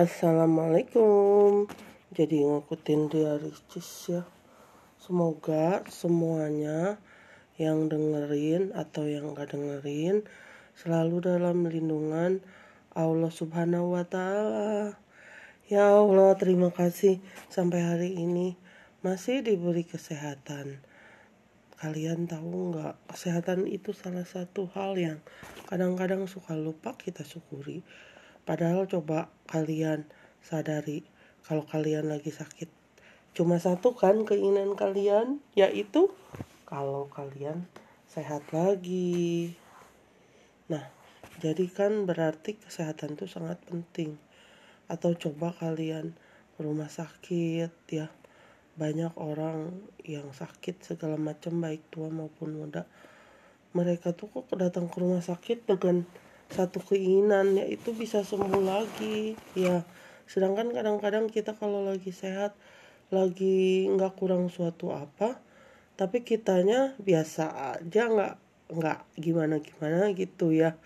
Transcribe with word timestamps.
Assalamualaikum. 0.00 1.68
Jadi 2.16 2.40
ngikutin 2.40 3.12
dia 3.12 3.36
Ricis 3.36 4.08
ya. 4.08 4.24
Semoga 4.96 5.84
semuanya 5.92 6.96
yang 7.60 7.92
dengerin 7.92 8.72
atau 8.72 9.04
yang 9.04 9.36
gak 9.36 9.52
dengerin 9.52 10.24
selalu 10.72 11.20
dalam 11.20 11.68
lindungan 11.68 12.40
Allah 12.96 13.28
Subhanahu 13.28 13.92
wa 13.92 14.08
taala. 14.08 14.96
Ya 15.68 15.92
Allah, 15.92 16.32
terima 16.40 16.72
kasih 16.72 17.20
sampai 17.52 17.84
hari 17.84 18.16
ini 18.16 18.56
masih 19.04 19.44
diberi 19.44 19.84
kesehatan. 19.84 20.80
Kalian 21.76 22.24
tahu 22.24 22.72
nggak, 22.72 22.96
kesehatan 23.04 23.68
itu 23.68 23.92
salah 23.92 24.24
satu 24.24 24.64
hal 24.72 24.96
yang 24.96 25.20
kadang-kadang 25.68 26.24
suka 26.24 26.56
lupa 26.56 26.96
kita 26.96 27.20
syukuri. 27.20 27.84
Padahal 28.50 28.90
coba 28.90 29.30
kalian 29.46 30.10
sadari 30.42 31.06
kalau 31.46 31.62
kalian 31.70 32.10
lagi 32.10 32.34
sakit. 32.34 32.66
Cuma 33.30 33.62
satu 33.62 33.94
kan 33.94 34.26
keinginan 34.26 34.74
kalian, 34.74 35.38
yaitu 35.54 36.10
kalau 36.66 37.06
kalian 37.14 37.70
sehat 38.10 38.42
lagi. 38.50 39.54
Nah, 40.66 40.82
jadi 41.38 41.62
kan 41.70 42.10
berarti 42.10 42.58
kesehatan 42.58 43.14
itu 43.14 43.30
sangat 43.30 43.62
penting. 43.70 44.18
Atau 44.90 45.14
coba 45.14 45.54
kalian 45.54 46.18
rumah 46.58 46.90
sakit 46.90 47.70
ya. 47.86 48.10
Banyak 48.74 49.14
orang 49.14 49.78
yang 50.02 50.34
sakit 50.34 50.82
segala 50.82 51.14
macam 51.14 51.62
baik 51.62 51.86
tua 51.94 52.10
maupun 52.10 52.58
muda. 52.58 52.82
Mereka 53.78 54.18
tuh 54.18 54.26
kok 54.26 54.50
datang 54.58 54.90
ke 54.90 54.98
rumah 54.98 55.22
sakit 55.22 55.70
dengan 55.70 56.02
satu 56.50 56.82
keinginan 56.82 57.54
yaitu 57.56 57.94
bisa 57.94 58.26
sembuh 58.26 58.62
lagi. 58.62 59.38
Ya 59.54 59.86
sedangkan 60.30 60.70
kadang-kadang 60.70 61.26
kita 61.30 61.58
kalau 61.58 61.82
lagi 61.82 62.14
sehat 62.14 62.54
lagi 63.10 63.90
nggak 63.90 64.14
kurang 64.14 64.46
suatu 64.46 64.94
apa 64.94 65.42
tapi 65.98 66.22
kitanya 66.22 66.94
biasa 67.02 67.74
aja 67.74 68.06
nggak 68.06 68.34
nggak 68.70 68.98
gimana 69.18 69.58
gimana 69.58 70.10
gitu 70.14 70.54
ya. 70.54 70.78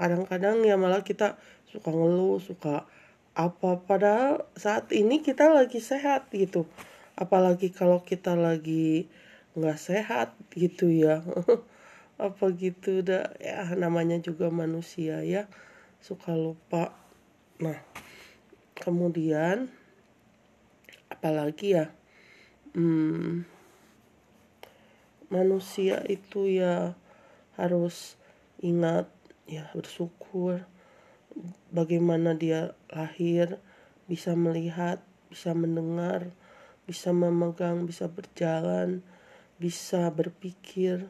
Kadang-kadang 0.00 0.64
ya 0.64 0.74
malah 0.80 1.04
kita 1.06 1.38
suka 1.68 1.90
ngeluh 1.92 2.40
suka 2.40 2.88
apa 3.34 3.70
padahal 3.82 4.46
saat 4.54 4.90
ini 4.94 5.20
kita 5.20 5.50
lagi 5.50 5.78
sehat 5.82 6.30
gitu. 6.32 6.66
Apalagi 7.14 7.70
kalau 7.70 8.02
kita 8.02 8.34
lagi 8.34 9.06
nggak 9.54 9.78
sehat 9.78 10.34
gitu 10.50 10.90
ya 10.90 11.22
apa 12.16 12.50
gitu 12.54 13.02
dah 13.02 13.34
ya 13.42 13.74
namanya 13.74 14.18
juga 14.22 14.50
manusia 14.50 15.22
ya. 15.26 15.50
Suka 15.98 16.34
lupa. 16.36 16.94
Nah 17.58 17.78
kemudian 18.78 19.70
apalagi 21.10 21.78
ya? 21.78 21.86
Hmm, 22.74 23.46
manusia 25.30 26.02
itu 26.10 26.50
ya 26.50 26.98
harus 27.54 28.18
ingat 28.58 29.06
ya 29.46 29.70
bersyukur 29.74 30.66
bagaimana 31.74 32.34
dia 32.34 32.74
lahir 32.90 33.58
bisa 34.06 34.34
melihat 34.38 35.02
bisa 35.30 35.54
mendengar 35.54 36.30
bisa 36.84 37.10
memegang 37.10 37.88
bisa 37.88 38.06
berjalan 38.06 39.02
bisa 39.58 40.10
berpikir 40.12 41.08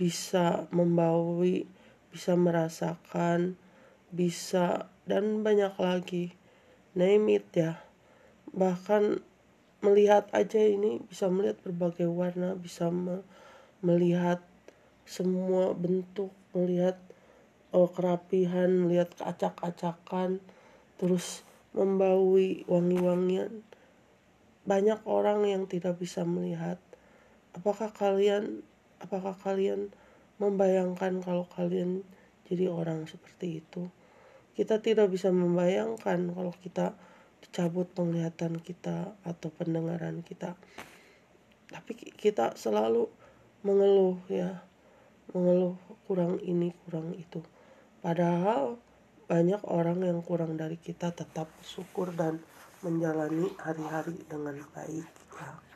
bisa 0.00 0.64
membawi, 0.72 1.68
bisa 2.08 2.32
merasakan, 2.32 3.60
bisa 4.08 4.88
dan 5.04 5.44
banyak 5.44 5.76
lagi. 5.76 6.32
Name 6.96 7.36
it 7.36 7.52
ya. 7.52 7.84
Bahkan 8.56 9.20
melihat 9.84 10.32
aja 10.32 10.64
ini 10.64 11.04
bisa 11.04 11.28
melihat 11.28 11.60
berbagai 11.60 12.08
warna, 12.08 12.56
bisa 12.56 12.88
me 12.88 13.20
melihat 13.84 14.40
semua 15.04 15.76
bentuk, 15.76 16.32
melihat 16.56 16.96
oh, 17.76 17.92
kerapihan, 17.92 18.68
melihat 18.72 19.12
acak-acakan, 19.20 20.40
terus 20.96 21.44
membaui 21.76 22.64
wangi-wangian. 22.66 23.62
Banyak 24.64 25.04
orang 25.04 25.44
yang 25.44 25.64
tidak 25.68 25.96
bisa 26.00 26.24
melihat. 26.24 26.76
Apakah 27.56 27.90
kalian 27.90 28.62
Apakah 29.00 29.32
kalian 29.32 29.88
membayangkan 30.36 31.24
kalau 31.24 31.48
kalian 31.48 32.04
jadi 32.44 32.68
orang 32.68 33.08
seperti 33.08 33.64
itu? 33.64 33.88
Kita 34.52 34.80
tidak 34.84 35.08
bisa 35.08 35.32
membayangkan 35.32 36.36
kalau 36.36 36.52
kita 36.60 36.92
dicabut 37.40 37.88
penglihatan 37.96 38.60
kita 38.60 39.16
atau 39.24 39.48
pendengaran 39.48 40.20
kita. 40.20 40.52
Tapi 41.72 41.92
kita 41.96 42.52
selalu 42.60 43.08
mengeluh 43.64 44.20
ya, 44.28 44.60
mengeluh 45.32 45.80
kurang 46.04 46.36
ini, 46.44 46.76
kurang 46.84 47.16
itu. 47.16 47.40
Padahal 48.04 48.76
banyak 49.30 49.62
orang 49.64 50.04
yang 50.04 50.20
kurang 50.20 50.58
dari 50.60 50.76
kita 50.76 51.14
tetap 51.14 51.48
bersyukur 51.62 52.12
dan 52.12 52.42
menjalani 52.82 53.48
hari-hari 53.60 54.18
dengan 54.26 54.58
baik 54.74 55.06
ya 55.36 55.69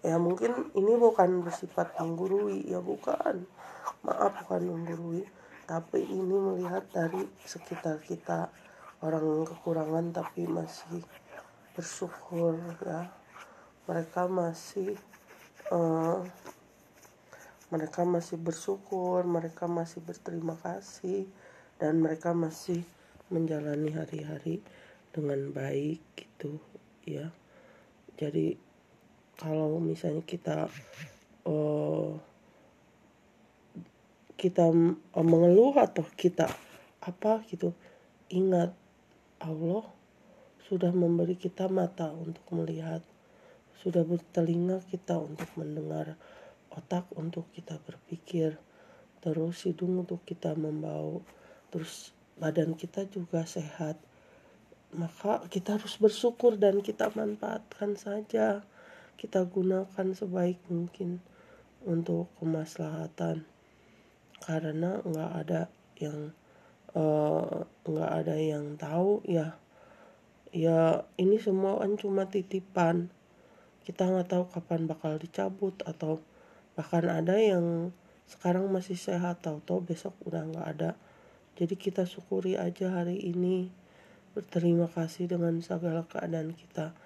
ya 0.00 0.16
mungkin 0.16 0.72
ini 0.76 0.92
bukan 0.96 1.44
bersifat 1.44 1.96
menggurui. 2.00 2.64
Ya 2.66 2.80
bukan. 2.80 3.44
Maaf 4.04 4.44
bukan 4.44 4.62
menggurui. 4.68 5.24
Tapi 5.68 6.02
ini 6.02 6.34
melihat 6.34 6.82
dari 6.90 7.24
sekitar 7.46 8.02
kita 8.02 8.50
orang 9.00 9.22
yang 9.22 9.44
kekurangan 9.46 10.06
tapi 10.12 10.44
masih 10.48 11.00
bersyukur 11.76 12.58
ya. 12.82 13.08
Mereka 13.86 14.26
masih 14.30 14.98
uh, 15.72 16.20
mereka 17.70 18.02
masih 18.02 18.34
bersyukur 18.34 19.22
mereka 19.22 19.70
masih 19.70 20.02
berterima 20.02 20.58
kasih 20.58 21.30
dan 21.78 22.02
mereka 22.02 22.34
masih 22.34 22.82
menjalani 23.30 23.94
hari-hari 23.94 24.58
dengan 25.14 25.54
baik 25.54 26.02
gitu 26.18 26.58
ya. 27.06 27.30
Jadi 28.18 28.69
kalau 29.40 29.80
misalnya 29.80 30.20
kita 30.20 30.68
uh, 31.48 32.12
kita 34.36 34.68
uh, 35.16 35.24
mengeluh 35.24 35.80
atau 35.80 36.04
kita 36.16 36.48
apa 37.00 37.40
gitu 37.48 37.72
ingat 38.28 38.76
Allah 39.40 39.88
sudah 40.68 40.92
memberi 40.92 41.40
kita 41.40 41.72
mata 41.72 42.12
untuk 42.12 42.44
melihat 42.52 43.00
sudah 43.80 44.04
bertelinga 44.04 44.84
kita 44.92 45.16
untuk 45.16 45.48
mendengar 45.56 46.20
otak 46.68 47.08
untuk 47.16 47.48
kita 47.56 47.80
berpikir 47.80 48.60
terus 49.24 49.64
hidung 49.64 50.04
untuk 50.04 50.20
kita 50.28 50.52
membau 50.52 51.24
terus 51.72 52.12
badan 52.36 52.76
kita 52.76 53.08
juga 53.08 53.48
sehat 53.48 53.96
maka 54.92 55.44
kita 55.48 55.80
harus 55.80 55.96
bersyukur 55.96 56.60
dan 56.60 56.84
kita 56.84 57.08
manfaatkan 57.16 57.96
saja 57.96 58.60
kita 59.20 59.44
gunakan 59.44 60.16
sebaik 60.16 60.64
mungkin 60.72 61.20
untuk 61.84 62.32
kemaslahatan. 62.40 63.44
Karena 64.40 65.04
nggak 65.04 65.32
ada 65.44 65.68
yang 66.00 66.32
eh, 66.96 67.56
nggak 67.84 68.10
uh, 68.16 68.18
ada 68.24 68.36
yang 68.40 68.80
tahu 68.80 69.20
ya. 69.28 69.60
Ya 70.56 71.04
ini 71.20 71.36
semua 71.36 71.84
kan 71.84 72.00
cuma 72.00 72.32
titipan. 72.32 73.12
Kita 73.84 74.08
nggak 74.08 74.32
tahu 74.32 74.44
kapan 74.56 74.88
bakal 74.88 75.20
dicabut 75.20 75.76
atau 75.84 76.24
bahkan 76.72 77.04
ada 77.12 77.36
yang 77.36 77.92
sekarang 78.24 78.72
masih 78.72 78.96
sehat 78.96 79.44
tahu-tahu 79.44 79.84
besok 79.84 80.16
udah 80.24 80.48
nggak 80.48 80.68
ada. 80.80 80.90
Jadi 81.60 81.76
kita 81.76 82.08
syukuri 82.08 82.56
aja 82.56 82.88
hari 82.88 83.20
ini. 83.20 83.68
Berterima 84.32 84.88
kasih 84.88 85.28
dengan 85.28 85.60
segala 85.60 86.08
keadaan 86.08 86.56
kita 86.56 86.96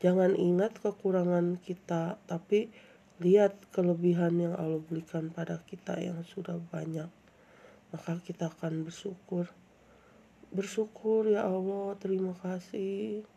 Jangan 0.00 0.32
ingat 0.32 0.80
kekurangan 0.80 1.60
kita, 1.60 2.16
tapi 2.24 2.72
lihat 3.20 3.56
kelebihan 3.68 4.40
yang 4.40 4.56
Allah 4.56 4.80
berikan 4.80 5.28
pada 5.28 5.60
kita 5.68 6.00
yang 6.00 6.24
sudah 6.24 6.56
banyak. 6.72 7.12
Maka 7.92 8.16
kita 8.24 8.48
akan 8.48 8.88
bersyukur. 8.88 9.52
Bersyukur 10.50 11.28
ya 11.28 11.44
Allah, 11.44 11.94
terima 12.00 12.32
kasih. 12.40 13.28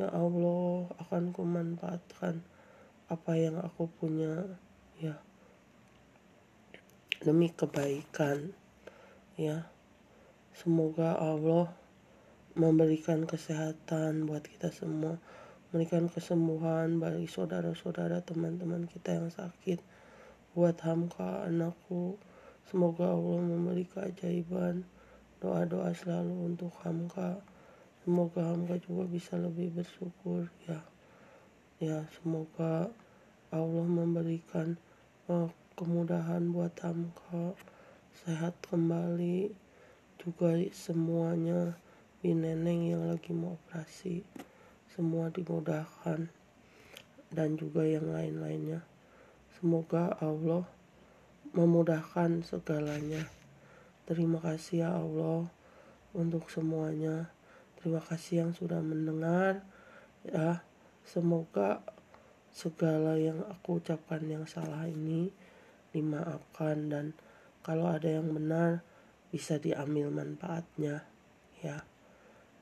Ya 0.00 0.08
Allah, 0.08 0.88
akan 1.04 1.36
kumanfaatkan 1.36 2.40
apa 3.10 3.32
yang 3.34 3.58
aku 3.58 3.90
punya 3.90 4.46
ya 5.02 5.18
demi 7.20 7.50
kebaikan 7.50 8.54
ya 9.34 9.66
semoga 10.54 11.18
Allah 11.18 11.74
memberikan 12.54 13.26
kesehatan 13.26 14.30
buat 14.30 14.46
kita 14.46 14.70
semua 14.70 15.18
memberikan 15.70 16.10
kesembuhan 16.10 16.98
bagi 16.98 17.30
saudara-saudara 17.30 18.26
teman-teman 18.26 18.90
kita 18.90 19.22
yang 19.22 19.30
sakit 19.30 19.78
buat 20.50 20.74
Hamka 20.82 21.46
anakku. 21.46 22.18
Semoga 22.66 23.14
Allah 23.14 23.38
memberi 23.38 23.86
keajaiban 23.86 24.82
doa-doa 25.38 25.94
selalu 25.94 26.50
untuk 26.50 26.74
Hamka. 26.82 27.38
Semoga 28.02 28.50
hamba 28.50 28.82
juga 28.82 29.06
bisa 29.06 29.38
lebih 29.38 29.70
bersyukur 29.70 30.50
ya. 30.66 30.82
Ya 31.78 32.02
semoga 32.18 32.90
Allah 33.54 33.86
memberikan 33.86 34.74
uh, 35.30 35.46
kemudahan 35.78 36.50
buat 36.50 36.74
hamba 36.82 37.54
sehat 38.26 38.58
kembali 38.66 39.54
juga 40.18 40.58
semuanya 40.74 41.78
di 42.18 42.34
neneng 42.34 42.90
yang 42.90 43.06
lagi 43.06 43.30
mau 43.30 43.54
operasi 43.54 44.26
semua 45.00 45.32
dimudahkan. 45.32 46.28
Dan 47.32 47.56
juga 47.56 47.88
yang 47.88 48.12
lain-lainnya. 48.12 48.84
Semoga 49.56 50.12
Allah 50.20 50.68
memudahkan 51.56 52.44
segalanya. 52.44 53.24
Terima 54.04 54.44
kasih 54.44 54.84
ya 54.84 55.00
Allah 55.00 55.48
untuk 56.12 56.52
semuanya. 56.52 57.32
Terima 57.80 58.04
kasih 58.04 58.44
yang 58.44 58.52
sudah 58.52 58.84
mendengar 58.84 59.64
ya. 60.28 60.60
Semoga 61.08 61.80
segala 62.52 63.16
yang 63.16 63.40
aku 63.48 63.80
ucapkan 63.80 64.20
yang 64.28 64.44
salah 64.44 64.84
ini 64.84 65.32
dimaafkan. 65.96 66.92
Dan 66.92 67.16
kalau 67.64 67.88
ada 67.88 68.20
yang 68.20 68.28
benar 68.36 68.84
bisa 69.32 69.56
diambil 69.56 70.12
manfaatnya 70.12 71.08
ya 71.64 71.89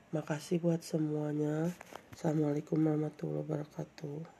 makasih 0.09 0.57
buat 0.57 0.81
semuanya. 0.81 1.69
Assalamualaikum 2.17 2.81
warahmatullahi 2.81 3.45
wabarakatuh 3.45 4.38